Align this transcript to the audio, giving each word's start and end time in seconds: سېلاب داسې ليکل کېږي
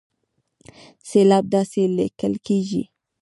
سېلاب 1.09 1.45
داسې 1.55 1.81
ليکل 1.97 2.33
کېږي 2.47 2.83